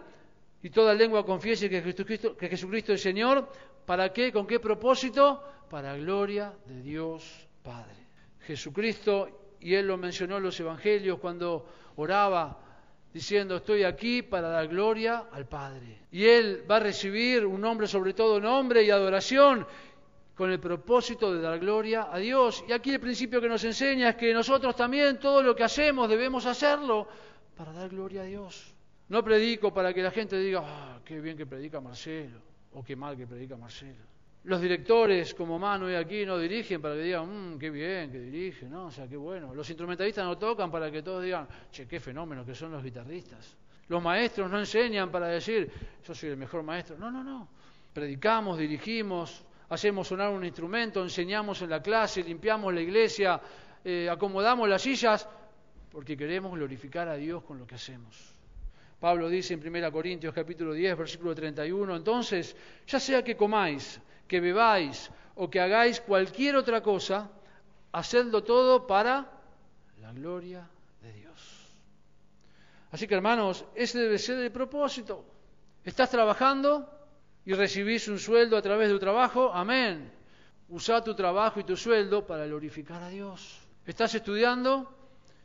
[0.61, 3.49] y toda lengua confiese que Jesucristo, que Jesucristo es Señor,
[3.83, 4.31] ¿para qué?
[4.31, 5.41] ¿Con qué propósito?
[5.67, 8.05] Para gloria de Dios Padre.
[8.41, 12.64] Jesucristo, y él lo mencionó en los evangelios cuando oraba,
[13.15, 15.99] diciendo, estoy aquí para dar gloria al Padre.
[16.11, 19.65] Y él va a recibir un nombre sobre todo nombre y adoración,
[20.35, 22.65] con el propósito de dar gloria a Dios.
[22.67, 26.09] Y aquí el principio que nos enseña es que nosotros también todo lo que hacemos
[26.09, 27.07] debemos hacerlo
[27.55, 28.75] para dar gloria a Dios.
[29.07, 32.41] No predico para que la gente diga, ah, qué bien que predica Marcelo,
[32.73, 34.03] o qué mal que predica Marcelo.
[34.45, 38.19] Los directores como Manu y aquí no dirigen para que digan, mmm, qué bien que
[38.19, 38.85] dirige, ¿no?
[38.85, 39.55] O sea, qué bueno.
[39.55, 43.57] Los instrumentalistas no tocan para que todos digan, che, qué fenómeno que son los guitarristas.
[43.87, 45.71] Los maestros no enseñan para decir,
[46.05, 46.95] yo soy el mejor maestro.
[46.97, 47.47] No, no, no.
[47.91, 53.41] Predicamos, dirigimos, hacemos sonar un instrumento, enseñamos en la clase, limpiamos la iglesia,
[53.83, 55.27] eh, acomodamos las sillas,
[55.91, 58.33] porque queremos glorificar a Dios con lo que hacemos.
[58.99, 62.55] Pablo dice en 1 Corintios capítulo 10, versículo 31, entonces,
[62.87, 67.29] ya sea que comáis, que bebáis o que hagáis cualquier otra cosa,
[67.91, 69.29] hacedlo todo para
[70.01, 70.67] la gloria
[71.01, 71.39] de Dios.
[72.91, 75.25] Así que hermanos, ese debe ser el propósito.
[75.83, 76.95] ¿Estás trabajando?
[77.45, 80.11] y recibís un sueldo a través de tu trabajo, amén.
[80.69, 83.59] Usa tu trabajo y tu sueldo para glorificar a Dios.
[83.85, 84.91] ¿Estás estudiando?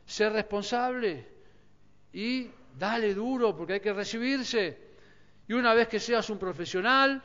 [0.03, 1.27] Sé responsable
[2.11, 4.91] y dale duro porque hay que recibirse.
[5.47, 7.21] Y una vez que seas un profesional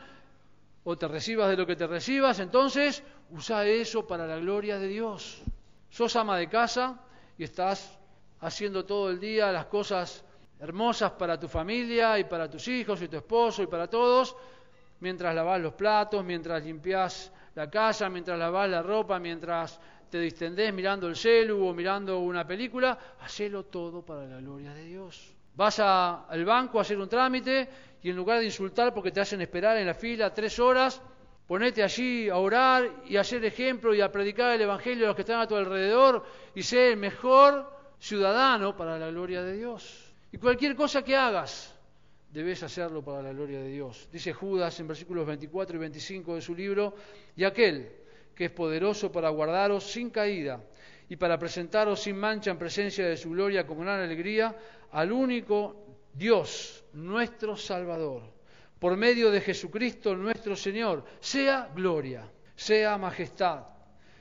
[0.88, 4.86] o te recibas de lo que te recibas, entonces usa eso para la gloria de
[4.86, 5.42] Dios.
[5.90, 7.00] Sos ama de casa
[7.36, 7.98] y estás
[8.38, 10.24] haciendo todo el día las cosas
[10.60, 14.36] hermosas para tu familia y para tus hijos y tu esposo y para todos,
[15.00, 20.72] mientras lavas los platos, mientras limpias la casa, mientras lavas la ropa, mientras te distendés
[20.72, 25.35] mirando el celu o mirando una película, hacelo todo para la gloria de Dios.
[25.56, 27.68] Vas al banco a hacer un trámite
[28.02, 31.00] y en lugar de insultar porque te hacen esperar en la fila tres horas,
[31.46, 35.16] ponete allí a orar y a hacer ejemplo y a predicar el Evangelio a los
[35.16, 40.12] que están a tu alrededor y sé el mejor ciudadano para la gloria de Dios.
[40.30, 41.74] Y cualquier cosa que hagas,
[42.30, 44.08] debes hacerlo para la gloria de Dios.
[44.12, 46.94] Dice Judas en versículos 24 y 25 de su libro,
[47.34, 47.90] y aquel
[48.34, 50.60] que es poderoso para guardaros sin caída
[51.08, 54.54] y para presentaros sin mancha en presencia de su gloria con gran alegría
[54.92, 58.22] al único Dios, nuestro Salvador,
[58.78, 63.64] por medio de Jesucristo nuestro Señor, sea gloria, sea majestad,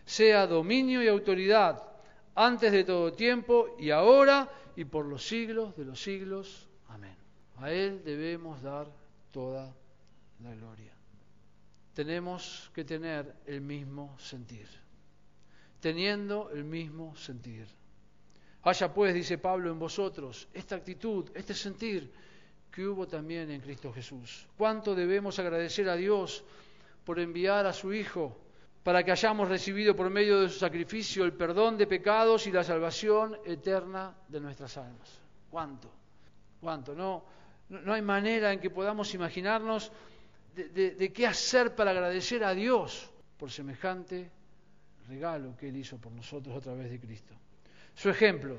[0.06, 1.84] sea dominio y autoridad,
[2.36, 6.70] antes de todo tiempo y ahora y por los siglos de los siglos.
[7.58, 8.92] A Él debemos dar
[9.32, 9.74] toda
[10.44, 10.92] la gloria.
[11.94, 14.68] Tenemos que tener el mismo sentir,
[15.80, 17.66] teniendo el mismo sentir.
[18.66, 22.12] Haya pues, dice Pablo, en vosotros esta actitud, este sentir
[22.72, 24.48] que hubo también en Cristo Jesús.
[24.58, 26.44] ¿Cuánto debemos agradecer a Dios
[27.06, 28.36] por enviar a su Hijo
[28.82, 32.64] para que hayamos recibido por medio de su sacrificio el perdón de pecados y la
[32.64, 35.22] salvación eterna de nuestras almas?
[35.52, 35.92] ¿Cuánto?
[36.60, 36.96] ¿Cuánto?
[36.96, 37.24] No,
[37.70, 39.92] no, hay manera en que podamos imaginarnos
[40.56, 44.32] de, qué hacer para agradecer a Dios por semejante
[45.08, 47.36] regalo que Él hizo por nosotros a través de Cristo.
[47.96, 48.58] Su ejemplo,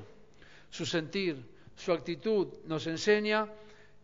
[0.69, 1.43] su sentir,
[1.75, 3.47] su actitud nos enseña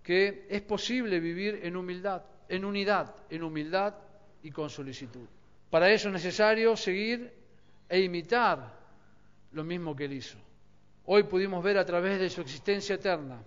[0.04, 3.96] que es posible vivir en humildad, en unidad, en humildad
[4.44, 5.28] y con solicitud.
[5.70, 7.34] Para eso es necesario seguir
[7.90, 8.80] e imitar
[9.54, 10.38] lo mismo que Él hizo.
[11.06, 13.42] Hoy pudimos ver a través de su existencia eterna,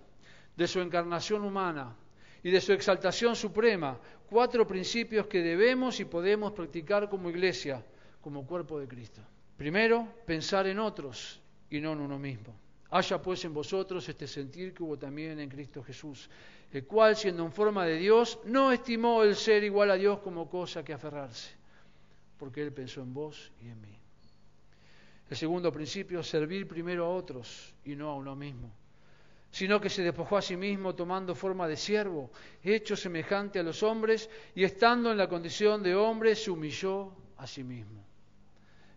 [0.56, 1.94] de su encarnación humana
[2.42, 7.84] y de su exaltación suprema, cuatro principios que debemos y podemos practicar como iglesia,
[8.20, 9.20] como cuerpo de Cristo.
[9.56, 12.54] Primero, pensar en otros y no en uno mismo.
[12.90, 16.30] Haya pues en vosotros este sentir que hubo también en Cristo Jesús,
[16.72, 20.48] el cual, siendo en forma de Dios, no estimó el ser igual a Dios como
[20.48, 21.50] cosa que aferrarse,
[22.38, 23.98] porque Él pensó en vos y en mí.
[25.28, 28.70] El segundo principio, servir primero a otros y no a uno mismo,
[29.50, 32.30] sino que se despojó a sí mismo tomando forma de siervo,
[32.62, 37.46] hecho semejante a los hombres, y estando en la condición de hombre, se humilló a
[37.46, 38.04] sí mismo.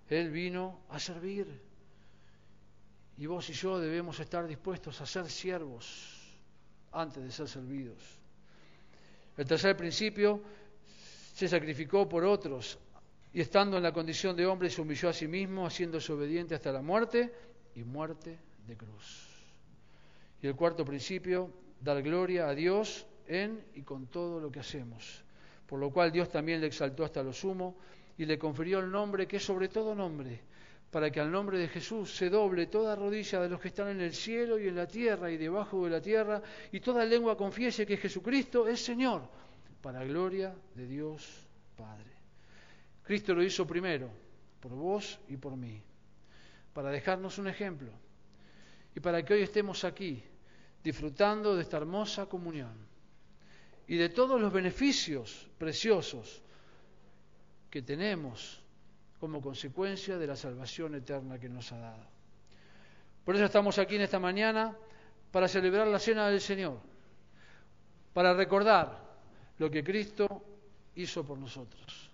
[0.08, 1.69] Él vino a servir
[3.20, 6.18] y vos y yo debemos estar dispuestos a ser siervos
[6.94, 8.02] antes de ser servidos.
[9.36, 10.42] El tercer principio,
[11.34, 12.80] se sacrificó por otros
[13.34, 16.72] y estando en la condición de hombre se humilló a sí mismo, haciéndose obediente hasta
[16.72, 17.34] la muerte
[17.76, 19.28] y muerte de cruz.
[20.42, 21.52] Y el cuarto principio,
[21.82, 25.26] dar gloria a Dios en y con todo lo que hacemos,
[25.68, 27.76] por lo cual Dios también le exaltó hasta lo sumo
[28.18, 30.48] y le confirió el nombre que es sobre todo nombre
[30.92, 34.02] para que al nombre de Jesús se doble toda rodilla de los que están en
[34.02, 37.86] el cielo y en la tierra y debajo de la tierra, y toda lengua confiese
[37.86, 39.22] que Jesucristo es Señor,
[39.82, 42.12] para gloria de Dios Padre.
[43.04, 44.10] Cristo lo hizo primero,
[44.60, 45.82] por vos y por mí,
[46.74, 47.92] para dejarnos un ejemplo,
[48.96, 50.24] y para que hoy estemos aquí,
[50.84, 52.74] disfrutando de esta hermosa comunión
[53.88, 56.42] y de todos los beneficios preciosos
[57.70, 58.64] que tenemos
[59.20, 62.06] como consecuencia de la salvación eterna que nos ha dado.
[63.26, 64.76] Por eso estamos aquí en esta mañana
[65.32, 66.80] para celebrar la cena del Señor,
[68.14, 68.98] para recordar
[69.58, 70.44] lo que Cristo
[70.96, 72.10] hizo por nosotros,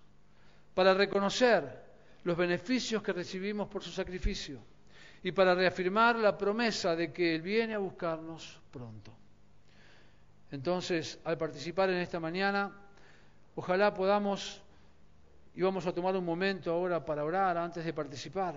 [0.74, 1.86] para reconocer
[2.24, 4.58] los beneficios que recibimos por su sacrificio
[5.22, 9.12] y para reafirmar la promesa de que Él viene a buscarnos pronto.
[10.50, 12.72] Entonces, al participar en esta mañana,
[13.54, 14.62] ojalá podamos
[15.56, 18.54] y vamos a tomar un momento ahora para orar antes de participar,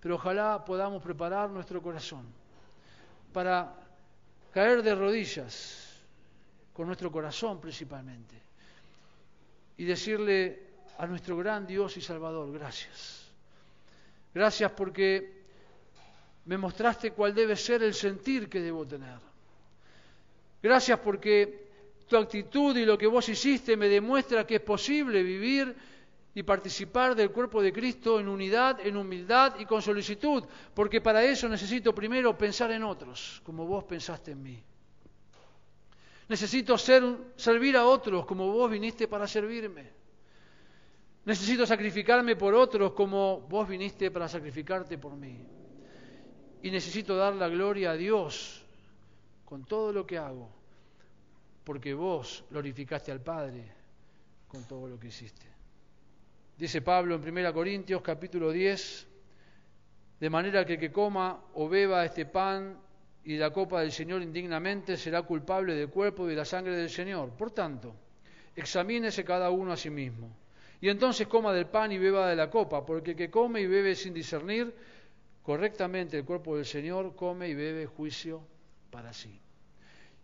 [0.00, 2.24] pero ojalá podamos preparar nuestro corazón
[3.32, 3.74] para
[4.52, 6.00] caer de rodillas,
[6.72, 8.36] con nuestro corazón principalmente,
[9.76, 10.62] y decirle
[10.96, 13.26] a nuestro gran Dios y Salvador, gracias.
[14.32, 15.42] Gracias porque
[16.44, 19.18] me mostraste cuál debe ser el sentir que debo tener.
[20.62, 21.66] Gracias porque
[22.06, 25.74] tu actitud y lo que vos hiciste me demuestra que es posible vivir
[26.34, 31.24] y participar del cuerpo de Cristo en unidad, en humildad y con solicitud, porque para
[31.24, 34.62] eso necesito primero pensar en otros, como vos pensaste en mí.
[36.28, 37.02] Necesito ser,
[37.36, 39.90] servir a otros como vos viniste para servirme.
[41.24, 45.38] Necesito sacrificarme por otros como vos viniste para sacrificarte por mí.
[46.62, 48.64] Y necesito dar la gloria a Dios
[49.44, 50.50] con todo lo que hago,
[51.64, 53.72] porque vos glorificaste al Padre
[54.46, 55.57] con todo lo que hiciste.
[56.58, 59.06] Dice Pablo en 1 Corintios capítulo 10,
[60.18, 62.76] de manera que el que coma o beba este pan
[63.22, 66.90] y la copa del Señor indignamente será culpable del cuerpo y de la sangre del
[66.90, 67.30] Señor.
[67.30, 67.94] Por tanto,
[68.56, 70.36] examínese cada uno a sí mismo.
[70.80, 73.68] Y entonces coma del pan y beba de la copa, porque el que come y
[73.68, 74.74] bebe sin discernir
[75.44, 78.42] correctamente el cuerpo del Señor, come y bebe juicio
[78.90, 79.40] para sí.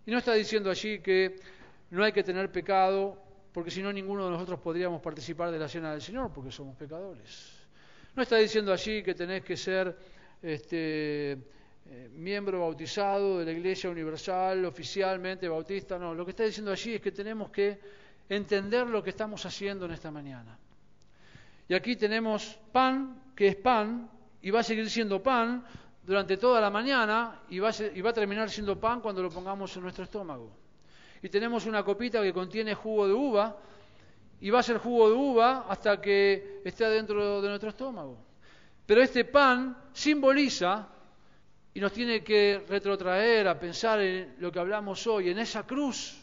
[0.05, 1.37] Y no está diciendo allí que
[1.90, 3.23] no hay que tener pecado
[3.54, 6.74] porque si no ninguno de nosotros podríamos participar de la cena del Señor, porque somos
[6.74, 7.52] pecadores.
[8.16, 9.96] No está diciendo allí que tenés que ser
[10.42, 11.32] este,
[11.86, 16.12] eh, miembro bautizado de la Iglesia Universal, oficialmente bautista, no.
[16.12, 17.78] Lo que está diciendo allí es que tenemos que
[18.28, 20.59] entender lo que estamos haciendo en esta mañana.
[21.68, 24.11] Y aquí tenemos pan, que es pan,
[24.42, 25.64] y va a seguir siendo pan
[26.02, 29.76] durante toda la mañana, y va y va a terminar siendo pan cuando lo pongamos
[29.76, 30.63] en nuestro estómago
[31.25, 33.57] y tenemos una copita que contiene jugo de uva
[34.43, 38.18] y va a ser jugo de uva hasta que esté dentro de nuestro estómago.
[38.85, 40.87] Pero este pan simboliza
[41.72, 46.14] y nos tiene que retrotraer a pensar en lo que hablamos hoy, en esa cruz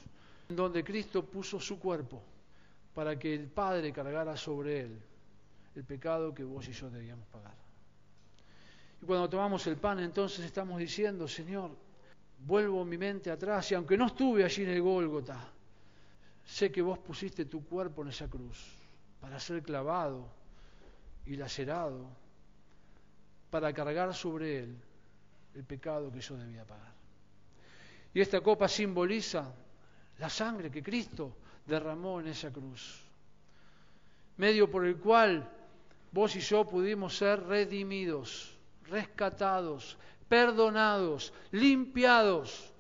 [0.48, 2.22] donde Cristo puso su cuerpo
[2.94, 5.02] para que el Padre cargara sobre él
[5.76, 7.56] el pecado que vos y yo debíamos pagar.
[9.02, 11.72] Y cuando tomamos el pan entonces estamos diciendo, Señor,
[12.46, 15.40] vuelvo mi mente atrás y aunque no estuve allí en el Gólgota,
[16.46, 18.58] sé que vos pusiste tu cuerpo en esa cruz
[19.20, 20.28] para ser clavado
[21.26, 22.08] y lacerado
[23.50, 24.78] para cargar sobre él
[25.54, 26.94] el pecado que yo debía pagar.
[28.14, 29.54] Y esta copa simboliza
[30.18, 31.36] la sangre que Cristo
[31.66, 33.02] derramó en esa cruz,
[34.38, 35.48] medio por el cual
[36.12, 39.98] vos y yo pudimos ser redimidos, rescatados,
[40.32, 42.74] perdonados, limpiados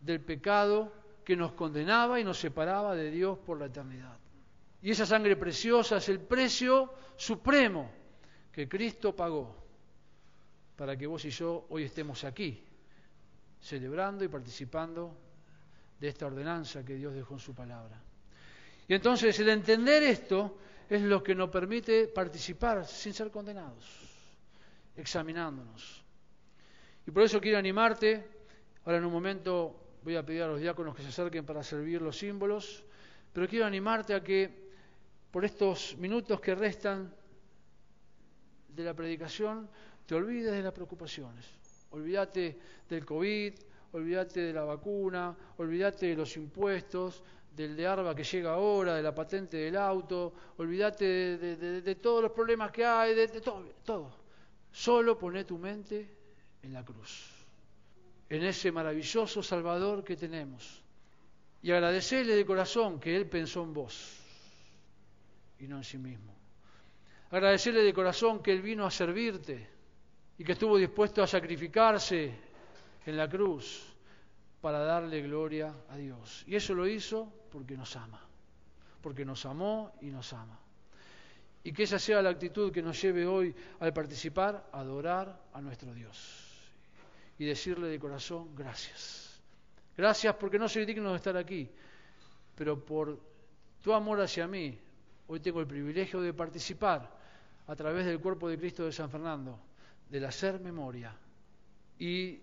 [0.00, 0.90] del pecado
[1.22, 4.16] que nos condenaba y nos separaba de Dios por la eternidad.
[4.80, 7.92] Y esa sangre preciosa es el precio supremo
[8.50, 9.54] que Cristo pagó
[10.74, 12.64] para que vos y yo hoy estemos aquí,
[13.60, 15.14] celebrando y participando
[16.00, 18.00] de esta ordenanza que Dios dejó en su palabra.
[18.88, 20.56] Y entonces el entender esto
[20.88, 23.84] es lo que nos permite participar sin ser condenados,
[24.96, 26.01] examinándonos.
[27.06, 28.24] Y por eso quiero animarte,
[28.84, 32.00] ahora en un momento voy a pedir a los diáconos que se acerquen para servir
[32.00, 32.84] los símbolos,
[33.32, 34.70] pero quiero animarte a que
[35.30, 37.12] por estos minutos que restan
[38.68, 39.68] de la predicación
[40.06, 41.46] te olvides de las preocupaciones.
[41.90, 43.54] Olvídate del COVID,
[43.92, 47.22] olvídate de la vacuna, olvídate de los impuestos,
[47.54, 52.32] del de ARBA que llega ahora, de la patente del auto, olvídate de, todos los
[52.32, 54.10] problemas que hay, de, todo, todo.
[54.70, 56.21] Solo poné tu mente
[56.62, 57.28] en la cruz,
[58.28, 60.82] en ese maravilloso Salvador que tenemos.
[61.62, 64.18] Y agradecerle de corazón que Él pensó en vos
[65.60, 66.34] y no en sí mismo.
[67.30, 69.68] Agradecerle de corazón que Él vino a servirte
[70.38, 72.34] y que estuvo dispuesto a sacrificarse
[73.06, 73.86] en la cruz
[74.60, 76.44] para darle gloria a Dios.
[76.46, 78.20] Y eso lo hizo porque nos ama,
[79.00, 80.58] porque nos amó y nos ama.
[81.64, 85.60] Y que esa sea la actitud que nos lleve hoy al participar, a adorar a
[85.60, 86.41] nuestro Dios
[87.38, 89.40] y decirle de corazón gracias.
[89.96, 91.68] Gracias porque no soy digno de estar aquí,
[92.54, 93.18] pero por
[93.82, 94.78] tu amor hacia mí,
[95.26, 97.10] hoy tengo el privilegio de participar
[97.66, 99.58] a través del cuerpo de Cristo de San Fernando,
[100.08, 101.14] del hacer memoria
[101.98, 102.40] y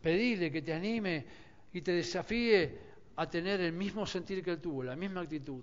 [0.00, 1.26] pedirle que te anime
[1.72, 2.78] y te desafíe
[3.16, 5.62] a tener el mismo sentir que él tuvo, la misma actitud,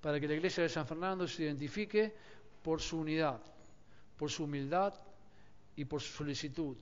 [0.00, 2.14] para que la iglesia de San Fernando se identifique
[2.62, 3.40] por su unidad,
[4.16, 4.94] por su humildad
[5.76, 6.76] y por su solicitud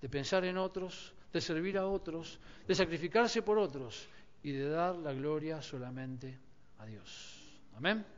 [0.00, 4.08] de pensar en otros, de servir a otros, de sacrificarse por otros
[4.42, 6.38] y de dar la gloria solamente
[6.78, 7.60] a Dios.
[7.76, 8.17] Amén.